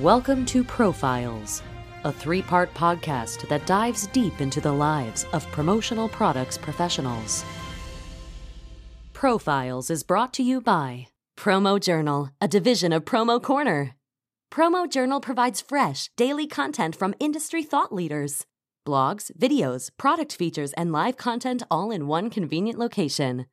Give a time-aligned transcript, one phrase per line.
[0.00, 1.60] Welcome to Profiles,
[2.04, 7.44] a three part podcast that dives deep into the lives of promotional products professionals.
[9.12, 13.96] Profiles is brought to you by Promo Journal, a division of Promo Corner.
[14.52, 18.46] Promo Journal provides fresh, daily content from industry thought leaders.
[18.86, 23.46] Blogs, videos, product features, and live content all in one convenient location.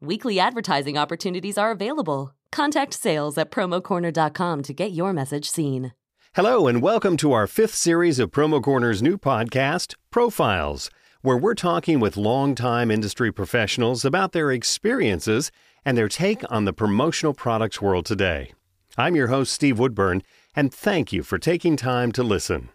[0.00, 2.32] Weekly advertising opportunities are available.
[2.52, 5.94] Contact sales at promocorner.com to get your message seen.
[6.34, 10.90] Hello, and welcome to our fifth series of Promo Corner's new podcast, Profiles,
[11.22, 15.50] where we're talking with longtime industry professionals about their experiences
[15.84, 18.52] and their take on the promotional products world today.
[18.98, 20.22] I'm your host, Steve Woodburn,
[20.54, 22.68] and thank you for taking time to listen.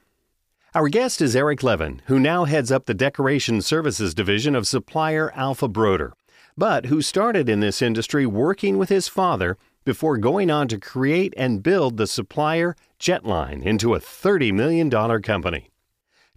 [0.74, 5.32] Our guest is Eric Levin, who now heads up the Decoration Services Division of supplier
[5.36, 6.14] Alpha Broder,
[6.58, 11.34] but who started in this industry working with his father before going on to create
[11.38, 14.90] and build the supplier Jetline into a $30 million
[15.22, 15.70] company.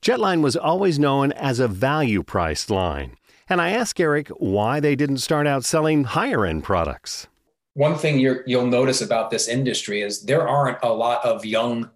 [0.02, 3.16] Jetline was always known as a value priced line,
[3.48, 7.26] and I asked Eric why they didn't start out selling higher end products.
[7.74, 11.90] One thing you will notice about this industry is there aren't a lot of young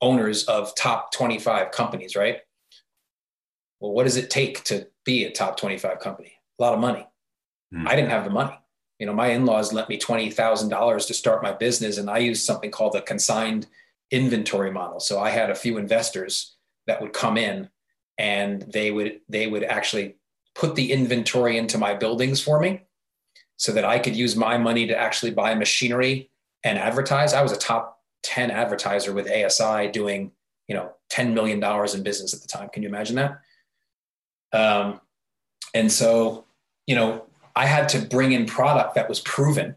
[0.00, 2.38] owners of top 25 companies, right?
[3.80, 6.34] Well, what does it take to be a top 25 company?
[6.58, 7.07] A lot of money.
[7.74, 7.86] Mm.
[7.86, 8.58] I didn't have the money
[8.98, 12.70] you know, my in-laws lent me $20,000 to start my business and I used something
[12.70, 13.66] called the consigned
[14.10, 15.00] inventory model.
[15.00, 17.68] So I had a few investors that would come in
[18.16, 20.16] and they would they would actually
[20.54, 22.82] put the inventory into my buildings for me
[23.56, 26.30] so that I could use my money to actually buy machinery
[26.64, 27.32] and advertise.
[27.32, 30.32] I was a top 10 advertiser with ASI doing,
[30.66, 32.68] you know, $10 million in business at the time.
[32.70, 33.40] Can you imagine that?
[34.52, 35.00] Um,
[35.74, 36.46] and so,
[36.86, 37.27] you know,
[37.58, 39.74] I had to bring in product that was proven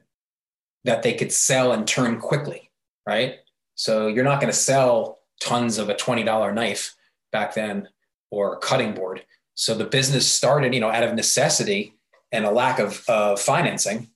[0.83, 2.69] that they could sell and turn quickly,
[3.07, 3.37] right?
[3.73, 6.95] So you're not going to sell tons of a $20 knife
[7.31, 7.89] back then
[8.29, 9.23] or a cutting board.
[9.55, 11.95] So the business started, you know, out of necessity
[12.31, 14.11] and a lack of uh, financing.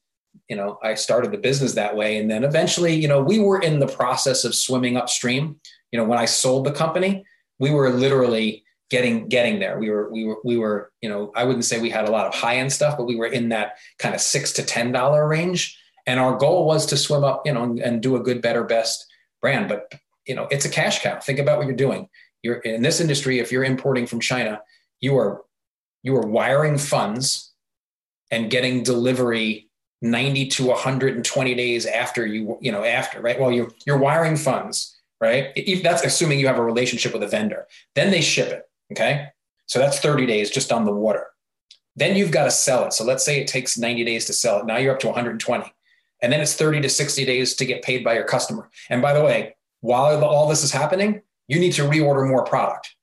[0.47, 2.17] You know, I started the business that way.
[2.17, 5.59] And then eventually, you know, we were in the process of swimming upstream.
[5.91, 7.25] You know, when I sold the company,
[7.57, 9.79] we were literally getting getting there.
[9.79, 12.27] We were we were we were you know I wouldn't say we had a lot
[12.27, 15.27] of high end stuff, but we were in that kind of six to ten dollar
[15.27, 15.79] range.
[16.07, 18.63] And our goal was to swim up, you know, and, and do a good, better,
[18.63, 19.07] best
[19.41, 19.67] brand.
[19.67, 19.91] But
[20.27, 21.19] you know, it's a cash cow.
[21.19, 22.09] Think about what you're doing.
[22.43, 23.39] You're in this industry.
[23.39, 24.61] If you're importing from China,
[25.01, 25.43] you are
[26.03, 27.53] you are wiring funds
[28.31, 29.69] and getting delivery
[30.01, 34.95] 90 to 120 days after you you know after right well you're you're wiring funds
[35.21, 37.65] right if that's assuming you have a relationship with a vendor
[37.95, 39.27] then they ship it Okay.
[39.65, 41.27] So that's 30 days just on the water.
[41.97, 42.93] Then you've got to sell it.
[42.93, 44.65] So let's say it takes 90 days to sell it.
[44.65, 45.73] Now you're up to 120.
[46.21, 48.69] And then it's 30 to 60 days to get paid by your customer.
[48.89, 52.95] And by the way, while all this is happening, you need to reorder more product.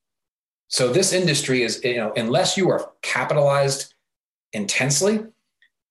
[0.69, 3.95] So this industry is, you know, unless you are capitalized
[4.53, 5.21] intensely,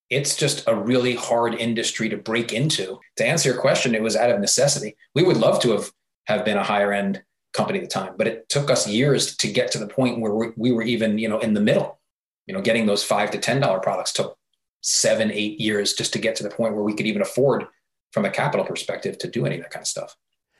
[0.09, 2.99] it's just a really hard industry to break into.
[3.17, 4.95] To answer your question, it was out of necessity.
[5.13, 5.91] We would love to have
[6.25, 7.23] have been a higher end
[7.53, 10.53] company at the time, but it took us years to get to the point where
[10.55, 11.99] we were even, you know, in the middle.
[12.47, 14.37] You know, getting those five to ten dollar products took
[14.81, 17.65] seven, eight years just to get to the point where we could even afford,
[18.11, 20.15] from a capital perspective, to do any of that kind of stuff.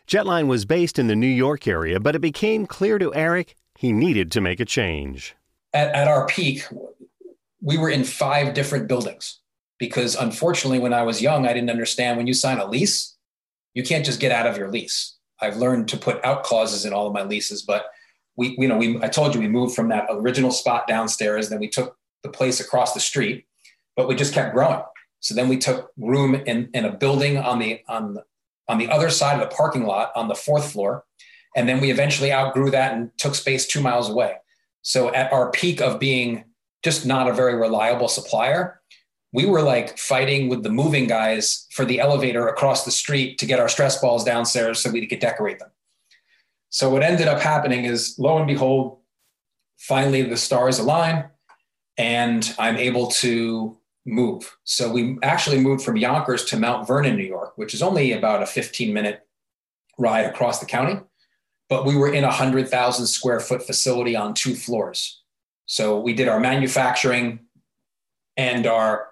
[0.08, 3.92] Jetline was based in the New York area, but it became clear to Eric he
[3.92, 5.36] needed to make a change.
[5.74, 6.64] At, at our peak,
[7.62, 9.40] we were in five different buildings
[9.80, 13.16] because unfortunately, when I was young, I didn't understand when you sign a lease,
[13.74, 16.94] you can't just get out of your lease I've learned to put out clauses in
[16.94, 17.86] all of my leases, but
[18.36, 21.60] we, you know, we, I told you we moved from that original spot downstairs, then
[21.60, 23.46] we took the place across the street,
[23.96, 24.82] but we just kept growing.
[25.20, 28.24] So then we took room in, in a building on the, on the,
[28.68, 31.04] on the other side of the parking lot on the fourth floor.
[31.56, 34.36] And then we eventually outgrew that and took space two miles away.
[34.82, 36.46] So at our peak of being
[36.82, 38.81] just not a very reliable supplier,
[39.34, 43.46] we were like fighting with the moving guys for the elevator across the street to
[43.46, 45.72] get our stress balls downstairs so we could decorate them.
[46.70, 49.00] So what ended up happening is lo and behold,
[49.78, 51.26] finally the stars align
[51.98, 54.58] and I'm able to move.
[54.64, 58.44] So we actually moved from Yonkers to Mount Vernon, New York, which is only about
[58.44, 59.28] a 15 minute
[59.98, 61.00] ride across the county.
[61.70, 65.22] But we were in a 100,000 square foot facility on two floors.
[65.68, 67.40] So we did our manufacturing
[68.36, 69.11] and our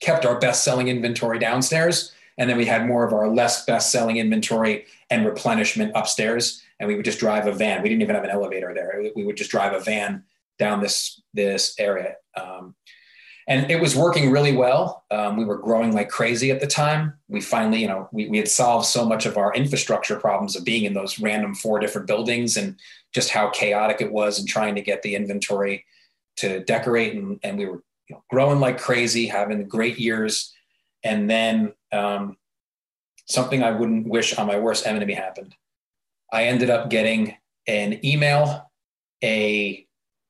[0.00, 2.12] kept our best selling inventory downstairs.
[2.38, 6.62] And then we had more of our less best selling inventory and replenishment upstairs.
[6.78, 7.82] And we would just drive a van.
[7.82, 9.02] We didn't even have an elevator there.
[9.16, 10.22] We would just drive a van
[10.58, 12.14] down this, this area.
[12.36, 12.76] Um,
[13.48, 15.04] and it was working really well.
[15.10, 17.14] Um, we were growing like crazy at the time.
[17.28, 20.64] We finally, you know, we, we had solved so much of our infrastructure problems of
[20.64, 22.78] being in those random four different buildings and
[23.14, 25.86] just how chaotic it was and trying to get the inventory
[26.36, 27.14] to decorate.
[27.14, 30.54] And, and we were you know, growing like crazy, having great years.
[31.04, 32.36] And then um,
[33.26, 35.54] something I wouldn't wish on my worst enemy happened.
[36.32, 38.70] I ended up getting an email,
[39.22, 39.86] a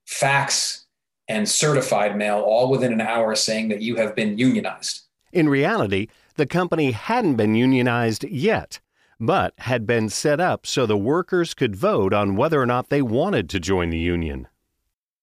[0.07, 0.87] fax,
[1.29, 5.03] and certified mail all within an hour saying that you have been unionized.
[5.33, 8.81] In reality, the company hadn't been unionized yet,
[9.21, 13.03] but had been set up so the workers could vote on whether or not they
[13.03, 14.49] wanted to join the union.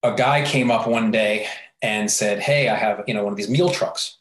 [0.04, 1.48] A guy came up one day
[1.86, 4.18] and said, "Hey, I have you know one of these meal trucks.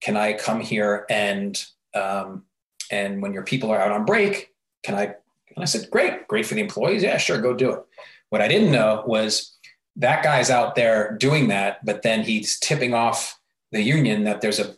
[0.00, 1.64] Can I come here and
[1.94, 2.44] um,
[2.90, 4.52] and when your people are out on break,
[4.82, 5.04] can I?"
[5.54, 7.04] And I said, "Great, great for the employees.
[7.04, 7.82] Yeah, sure, go do it."
[8.30, 9.56] What I didn't know was
[9.96, 13.38] that guy's out there doing that, but then he's tipping off
[13.70, 14.74] the union that there's a,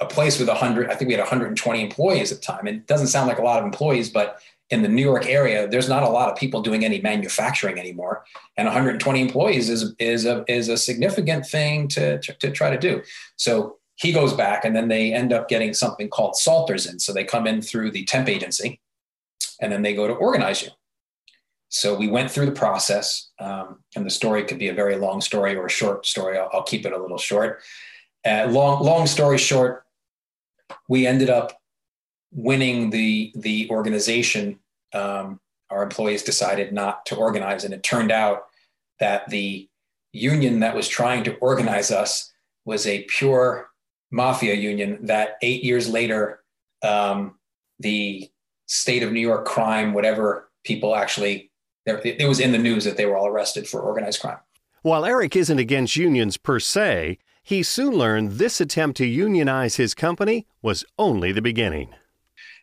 [0.00, 2.66] a place with 100, I think we had 120 employees at the time.
[2.66, 4.40] It doesn't sound like a lot of employees, but
[4.70, 8.24] in the New York area, there's not a lot of people doing any manufacturing anymore.
[8.56, 12.78] And 120 employees is, is, a, is a significant thing to, to, to try to
[12.78, 13.02] do.
[13.36, 17.00] So he goes back and then they end up getting something called salters in.
[17.00, 18.80] So they come in through the temp agency
[19.60, 20.70] and then they go to organize you.
[21.68, 25.20] So we went through the process, um, and the story could be a very long
[25.20, 26.36] story or a short story.
[26.36, 27.62] I'll, I'll keep it a little short.
[28.26, 29.84] Uh, long, long story short,
[30.88, 31.60] we ended up
[32.32, 34.59] winning the the organization.
[34.92, 35.40] Um,
[35.70, 38.46] our employees decided not to organize, and it turned out
[38.98, 39.68] that the
[40.12, 42.32] union that was trying to organize us
[42.64, 43.70] was a pure
[44.10, 44.98] mafia union.
[45.06, 46.40] That eight years later,
[46.82, 47.36] um,
[47.78, 48.30] the
[48.66, 51.50] state of New York crime, whatever people actually
[51.86, 54.38] it was in the news that they were all arrested for organized crime.
[54.82, 59.94] While Eric isn't against unions per se, he soon learned this attempt to unionize his
[59.94, 61.94] company was only the beginning.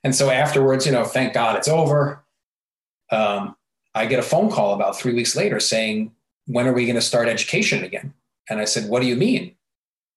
[0.07, 2.23] And so afterwards, you know, thank God it's over.
[3.11, 3.57] Um,
[3.93, 6.13] I get a phone call about three weeks later saying,
[6.45, 8.13] When are we going to start education again?
[8.49, 9.57] And I said, What do you mean?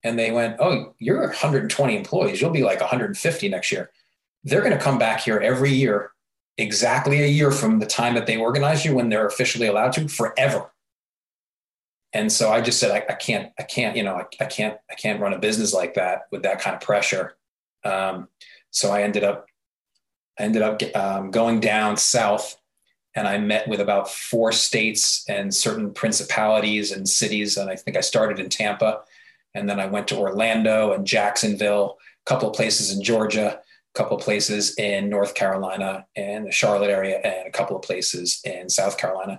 [0.04, 2.40] And they went, Oh, you're 120 employees.
[2.40, 3.90] You'll be like 150 next year.
[4.44, 6.12] They're going to come back here every year
[6.56, 10.06] exactly a year from the time that they organize you when they're officially allowed to
[10.06, 10.70] forever.
[12.12, 14.78] And so I just said, I, I can't, I can't, you know, I, I, can't,
[14.88, 17.34] I can't run a business like that with that kind of pressure.
[17.84, 18.28] Um,
[18.70, 19.46] so I ended up,
[20.38, 22.56] I ended up um, going down south
[23.14, 27.56] and I met with about four states and certain principalities and cities.
[27.56, 29.00] And I think I started in Tampa
[29.54, 33.60] and then I went to Orlando and Jacksonville, a couple places in Georgia
[33.94, 38.40] a couple places in North Carolina and the Charlotte area, and a couple of places
[38.44, 39.38] in South Carolina.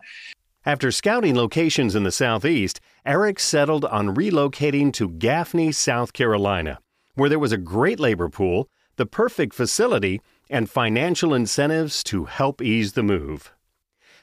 [0.66, 6.80] After scouting locations in the Southeast, Eric settled on relocating to Gaffney, South Carolina,
[7.16, 12.62] where there was a great labor pool, the perfect facility, and financial incentives to help
[12.62, 13.54] ease the move.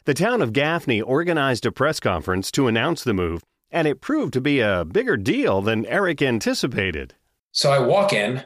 [0.05, 4.33] The town of Gaffney organized a press conference to announce the move, and it proved
[4.35, 7.15] to be a bigger deal than Eric anticipated.
[7.53, 8.45] So I walk in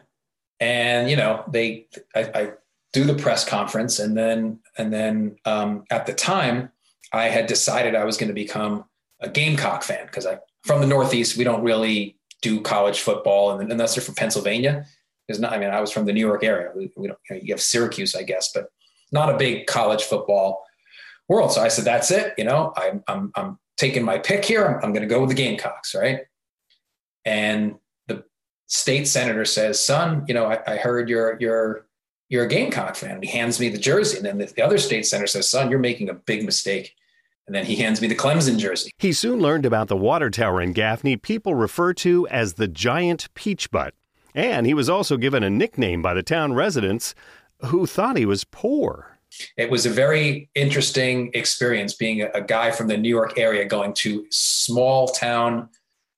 [0.63, 2.53] and you know they I, I,
[2.93, 6.71] do the press conference and then and then um, at the time
[7.13, 8.85] i had decided i was going to become
[9.21, 13.73] a gamecock fan because i from the northeast we don't really do college football and
[13.73, 14.87] unless they're from pennsylvania
[15.29, 17.37] there's not i mean i was from the new york area we, we don't you,
[17.37, 18.67] know, you have syracuse i guess but
[19.13, 20.65] not a big college football
[21.29, 24.65] world so i said that's it you know i'm i'm, I'm taking my pick here
[24.65, 26.21] i'm, I'm going to go with the gamecocks right
[27.25, 28.25] and the
[28.67, 31.87] state senator says, "Son, you know, I, I heard you're you're
[32.29, 34.79] you're a Gamecock fan." And He hands me the jersey, and then the, the other
[34.79, 36.95] state senator says, "Son, you're making a big mistake."
[37.49, 38.93] And then he hands me the Clemson jersey.
[38.99, 43.29] He soon learned about the water tower in Gaffney people refer to as the giant
[43.35, 43.95] peach butt.
[44.35, 47.15] And he was also given a nickname by the town residents
[47.67, 49.19] who thought he was poor.
[49.57, 53.95] It was a very interesting experience being a, guy from the New York area going
[53.95, 55.69] to small town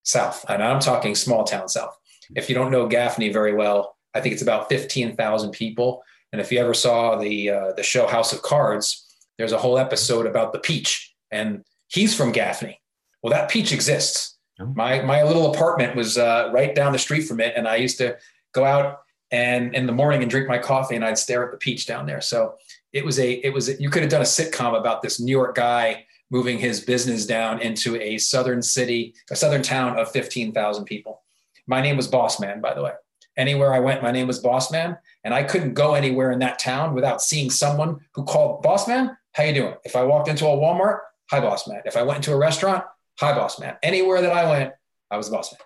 [0.02, 0.44] south.
[0.49, 1.97] And I'm talking small town south.
[2.35, 6.02] If you don't know Gaffney very well, I think it's about 15,000 people.
[6.33, 9.04] And if you ever saw the uh, the show House of Cards,
[9.38, 12.80] there's a whole episode about the peach, and he's from Gaffney.
[13.23, 14.34] Well, that peach exists.
[14.58, 17.99] My my little apartment was uh, right down the street from it, and I used
[17.99, 18.16] to
[18.52, 21.56] go out and in the morning and drink my coffee, and I'd stare at the
[21.56, 22.20] peach down there.
[22.20, 22.54] So
[22.92, 25.32] it was a it was a, you could have done a sitcom about this New
[25.32, 30.84] York guy moving his business down into a southern city, a southern town of 15,000
[30.84, 31.23] people.
[31.66, 32.92] My name was Boss Man, by the way.
[33.37, 36.58] Anywhere I went, my name was Boss Man, and I couldn't go anywhere in that
[36.58, 39.16] town without seeing someone who called Boss Man.
[39.32, 39.75] How you doing?
[39.84, 41.82] If I walked into a Walmart, hi Boss Man.
[41.84, 42.84] If I went into a restaurant,
[43.18, 43.76] hi Boss Man.
[43.83, 44.73] Anywhere that I went,
[45.11, 45.61] I was the Boss Man.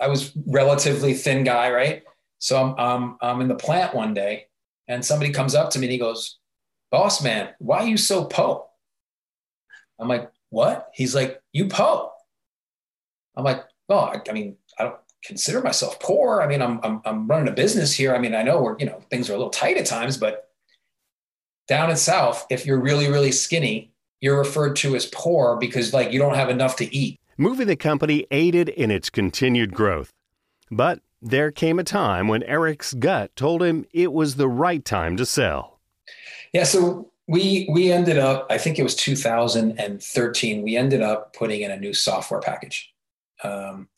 [0.00, 2.02] I was relatively thin guy, right?
[2.38, 4.46] So I'm, um, I'm in the plant one day
[4.88, 6.38] and somebody comes up to me and he goes,
[6.90, 8.66] boss man, why are you so po?
[9.98, 10.90] I'm like, what?
[10.94, 12.10] He's like, you po.
[13.36, 16.40] I'm like, well, I, I mean, I don't consider myself poor.
[16.40, 18.14] I mean, I'm, I'm, I'm running a business here.
[18.14, 20.48] I mean, I know we're, you know, things are a little tight at times, but
[21.68, 23.89] down in South, if you're really, really skinny,
[24.20, 27.18] you're referred to as poor because like you don't have enough to eat.
[27.36, 30.10] Moving the company aided in its continued growth.
[30.70, 35.16] But there came a time when Eric's gut told him it was the right time
[35.16, 35.80] to sell.
[36.52, 41.60] Yeah, so we we ended up, I think it was 2013, we ended up putting
[41.60, 42.92] in a new software package.
[43.42, 43.88] Um,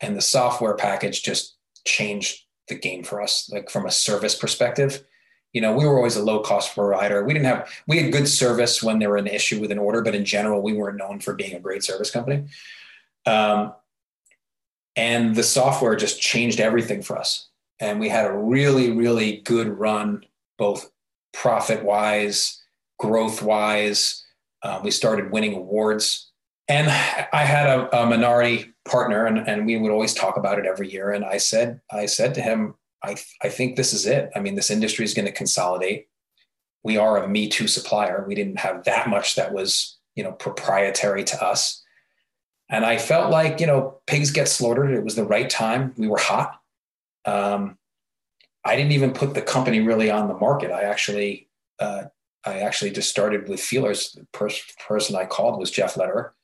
[0.00, 1.56] and the software package just
[1.86, 5.04] changed the game for us, like from a service perspective.
[5.52, 7.24] You know, we were always a low cost provider.
[7.24, 10.00] We didn't have, we had good service when there were an issue with an order,
[10.02, 12.46] but in general, we weren't known for being a great service company.
[13.26, 13.72] Um,
[14.96, 17.48] and the software just changed everything for us.
[17.80, 20.24] And we had a really, really good run,
[20.58, 20.90] both
[21.32, 22.62] profit wise,
[22.98, 24.24] growth wise.
[24.62, 26.30] Um, we started winning awards.
[26.68, 30.66] And I had a, a minority partner, and, and we would always talk about it
[30.66, 31.10] every year.
[31.10, 34.30] And I said, I said to him, I, I think this is it.
[34.34, 36.08] I mean, this industry is going to consolidate.
[36.82, 38.24] We are a Me Too supplier.
[38.26, 41.82] We didn't have that much that was, you know, proprietary to us.
[42.68, 44.90] And I felt like, you know, pigs get slaughtered.
[44.92, 45.92] It was the right time.
[45.96, 46.60] We were hot.
[47.24, 47.78] Um,
[48.64, 50.70] I didn't even put the company really on the market.
[50.70, 52.04] I actually, uh,
[52.44, 54.12] I actually just started with feelers.
[54.12, 56.34] The pers- person I called was Jeff Lederer.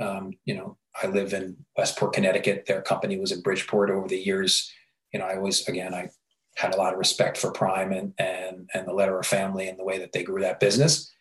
[0.00, 2.66] Um, you know, I live in Westport, Connecticut.
[2.66, 4.72] Their company was in Bridgeport over the years.
[5.12, 6.10] You know, I always, again, I
[6.56, 9.84] had a lot of respect for Prime and and and the Lederer family and the
[9.84, 11.12] way that they grew that business.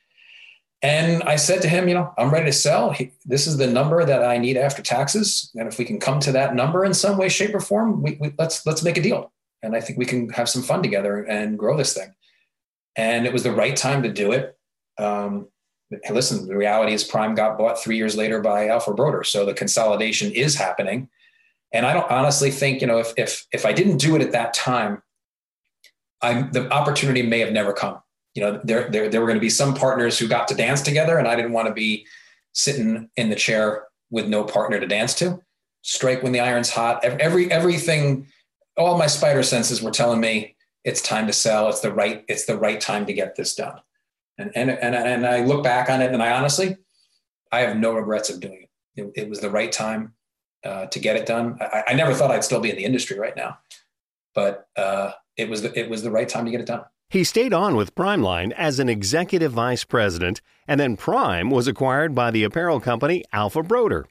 [0.82, 2.92] And I said to him, you know, I'm ready to sell.
[2.92, 6.20] He, this is the number that I need after taxes, and if we can come
[6.20, 9.02] to that number in some way, shape, or form, we, we, let's let's make a
[9.02, 9.32] deal.
[9.64, 12.14] And I think we can have some fun together and grow this thing.
[12.96, 14.56] And it was the right time to do it.
[15.00, 15.48] Um,
[16.10, 19.54] listen, the reality is Prime got bought three years later by Alpha Broder, so the
[19.54, 21.10] consolidation is happening.
[21.74, 24.32] And I don't honestly think, you know, if if if I didn't do it at
[24.32, 25.02] that time,
[26.22, 28.02] I'm the opportunity may have never come
[28.38, 30.84] you know, there, there, there were going to be some partners who got to dance
[30.84, 32.06] together, and I didn't want to be
[32.54, 35.42] sitting in the chair with no partner to dance to.
[35.82, 37.04] Strike when the iron's hot.
[37.04, 38.28] Every everything,
[38.78, 41.68] all my spider senses were telling me it's time to sell.
[41.68, 43.80] It's the right it's the right time to get this done.
[44.38, 46.78] And and and and I look back on it, and I honestly,
[47.52, 49.02] I have no regrets of doing it.
[49.02, 50.14] It, it was the right time
[50.64, 51.58] uh, to get it done.
[51.62, 53.60] I, I, never thought I'd still be in the industry right now,
[54.34, 56.84] but uh, it was the, it was the right time to get it done.
[57.10, 62.14] He stayed on with Primeline as an executive vice president, and then Prime was acquired
[62.14, 64.08] by the apparel company Alpha Broder.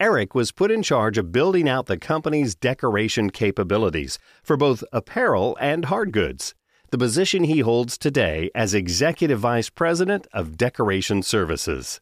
[0.00, 5.56] Eric was put in charge of building out the company's decoration capabilities for both apparel
[5.60, 6.54] and hard goods,
[6.90, 12.00] the position he holds today as Executive Vice President of Decoration Services.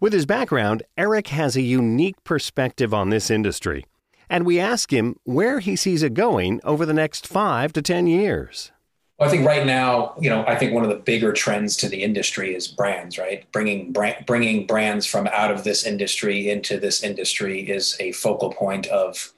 [0.00, 3.84] With his background, Eric has a unique perspective on this industry,
[4.30, 8.06] and we ask him where he sees it going over the next five to ten
[8.06, 8.70] years.
[9.18, 11.88] Well, I think right now, you know, I think one of the bigger trends to
[11.88, 13.50] the industry is brands, right?
[13.50, 18.52] Bringing brand, bringing brands from out of this industry into this industry is a focal
[18.52, 19.32] point of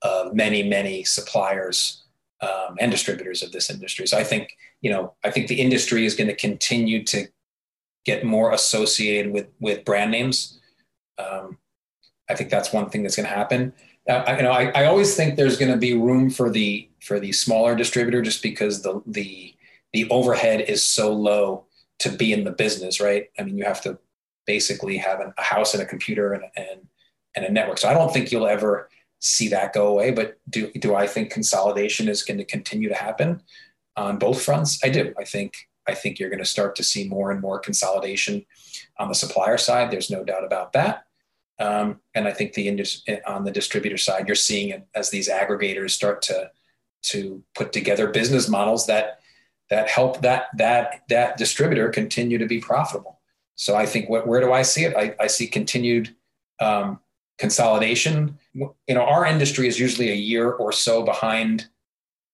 [0.00, 2.04] uh, many, many suppliers
[2.40, 4.06] um, and distributors of this industry.
[4.06, 7.26] So I think, you know, I think the industry is going to continue to
[8.06, 10.58] get more associated with with brand names.
[11.18, 11.58] Um,
[12.28, 13.74] I think that's one thing that's going to happen
[14.08, 17.18] uh, you know, I, I always think there's going to be room for the for
[17.18, 19.54] the smaller distributor just because the the
[19.92, 21.66] the overhead is so low
[21.98, 23.30] to be in the business, right?
[23.38, 23.98] I mean, you have to
[24.46, 26.86] basically have a house and a computer and and
[27.34, 27.78] and a network.
[27.78, 30.12] So I don't think you'll ever see that go away.
[30.12, 33.42] But do do I think consolidation is going to continue to happen
[33.96, 34.78] on both fronts?
[34.84, 35.14] I do.
[35.18, 35.54] I think
[35.88, 38.44] I think you're going to start to see more and more consolidation
[38.98, 39.90] on the supplier side.
[39.90, 41.06] There's no doubt about that.
[41.58, 45.28] Um, and I think the industry, on the distributor side, you're seeing it as these
[45.28, 46.50] aggregators start to
[47.02, 49.20] to put together business models that
[49.70, 53.20] that help that that that distributor continue to be profitable.
[53.54, 54.94] So I think what, where do I see it?
[54.96, 56.14] I, I see continued
[56.60, 57.00] um,
[57.38, 58.38] consolidation.
[58.54, 61.68] You know, our industry is usually a year or so behind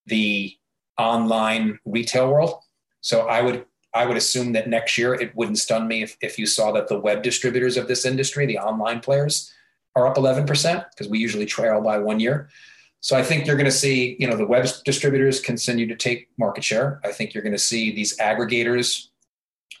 [0.05, 0.53] the
[0.97, 2.62] online retail world.
[3.03, 6.39] So I would I would assume that next year it wouldn't stun me if, if
[6.39, 9.53] you saw that the web distributors of this industry, the online players,
[9.95, 12.49] are up 11% because we usually trail by one year.
[13.01, 16.29] So I think you're going to see, you know, the web distributors continue to take
[16.39, 17.01] market share.
[17.03, 19.09] I think you're going to see these aggregators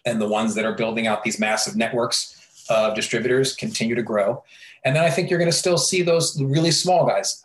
[0.05, 4.43] and the ones that are building out these massive networks of distributors continue to grow.
[4.85, 7.41] And then I think you're going to still see those really small guys.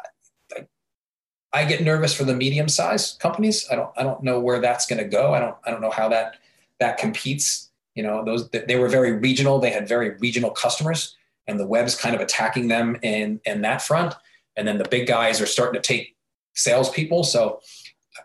[1.53, 3.67] I get nervous for the medium sized companies.
[3.71, 5.33] I don't I don't know where that's going to go.
[5.33, 6.37] I don't I don't know how that
[6.81, 7.71] that competes.
[7.95, 9.59] You know, those they were very regional.
[9.59, 13.83] They had very regional customers, and the web's kind of attacking them in in that
[13.83, 14.15] front.
[14.57, 16.17] And then the big guys are starting to take
[16.55, 17.25] salespeople.
[17.25, 17.61] So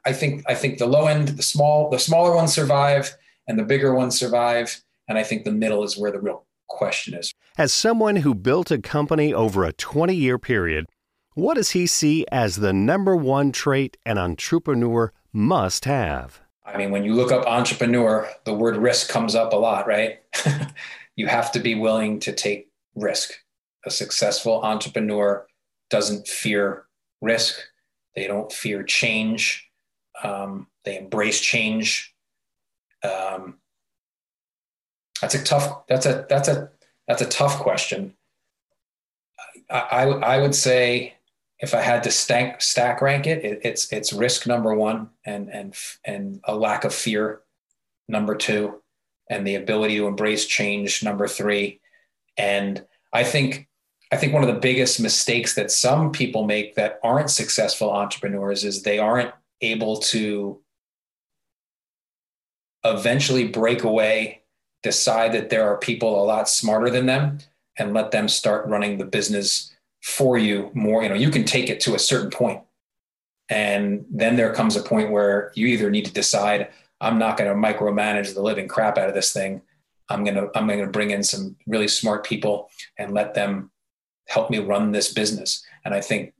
[0.06, 3.16] I think I think the low end, the small, the smaller ones survive,
[3.48, 4.84] and the bigger ones survive.
[5.08, 7.34] And I think the middle is where the real question is.
[7.58, 10.88] As someone who built a company over a 20 year period,
[11.36, 16.42] what does he see as the number one trait an entrepreneur must have?
[16.66, 20.20] I mean, when you look up entrepreneur, the word risk comes up a lot, right?
[21.16, 23.32] you have to be willing to take risk.
[23.86, 25.46] A successful entrepreneur
[25.90, 26.86] doesn't fear
[27.22, 27.60] risk,
[28.16, 29.70] they don't fear change,
[30.24, 32.14] um, they embrace change.
[33.04, 33.58] Um,
[35.22, 35.86] that's a tough.
[35.88, 36.70] That's a that's a
[37.08, 38.16] that's a tough question.
[39.70, 41.14] I, I, I would say
[41.64, 45.50] if I had to stack stack rank it, it, it's it's risk number one, and
[45.50, 45.74] and
[46.06, 47.40] and a lack of fear
[48.10, 48.82] number two,
[49.30, 51.80] and the ability to embrace change number three.
[52.38, 53.70] And I think
[54.12, 58.66] I think one of the biggest mistakes that some people make that aren't successful entrepreneurs
[58.66, 60.60] is they aren't able to
[62.84, 64.42] eventually break away,
[64.84, 67.38] decide that there are people a lot smarter than them,
[67.80, 69.73] and let them start running the business
[70.04, 71.02] for you more.
[71.02, 72.62] You know, you can take it to a certain point,
[73.50, 76.70] and then there comes a point where you either need to decide,
[77.02, 79.62] I'm not going to micromanage the living crap out of this thing.
[80.10, 83.72] I'm going to I'm going to bring in some really smart people and let them
[84.28, 85.66] help me run this business.
[85.86, 86.34] And I think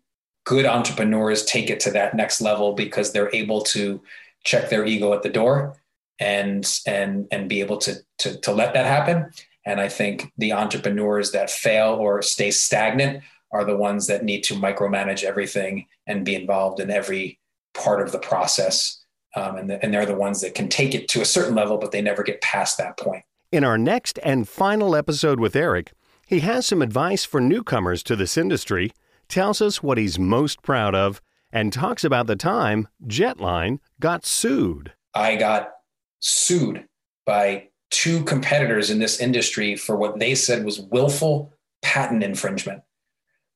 [0.46, 4.02] good entrepreneurs take it to that next level because they're able to
[4.44, 5.78] check their ego at the door
[6.20, 9.32] and and and be able to to, to let that happen
[9.66, 13.24] and i think the entrepreneurs that fail or stay stagnant
[13.54, 17.40] are the ones that need to micromanage everything and be involved in every
[17.74, 19.00] part of the process
[19.36, 21.78] um, and, the, and they're the ones that can take it to a certain level
[21.78, 25.94] but they never get past that point in our next and final episode with eric
[26.26, 28.92] he has some advice for newcomers to this industry
[29.28, 34.94] tells us what he's most proud of, and talks about the time Jetline got sued.
[35.14, 35.72] I got
[36.20, 36.86] sued
[37.26, 42.82] by two competitors in this industry for what they said was willful patent infringement.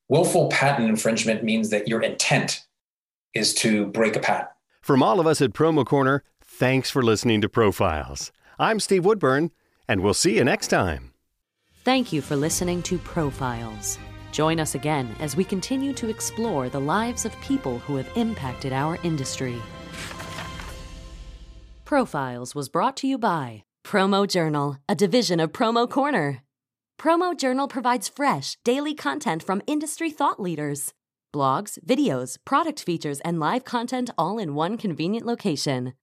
[0.09, 2.65] Willful patent infringement means that your intent
[3.33, 4.47] is to break a patent.
[4.81, 8.31] From all of us at Promo Corner, thanks for listening to Profiles.
[8.57, 9.51] I'm Steve Woodburn,
[9.85, 11.11] and we'll see you next time.
[11.83, 13.99] Thank you for listening to Profiles.
[14.31, 18.71] Join us again as we continue to explore the lives of people who have impacted
[18.71, 19.61] our industry.
[21.83, 26.43] Profiles was brought to you by Promo Journal, a division of Promo Corner.
[26.99, 30.93] Promo Journal provides fresh, daily content from industry thought leaders.
[31.31, 35.93] Blogs, videos, product features, and live content all in one convenient location.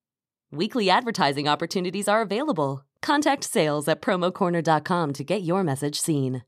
[0.53, 2.85] Weekly advertising opportunities are available.
[3.03, 6.45] Contact sales at promocorner.com to get your message seen.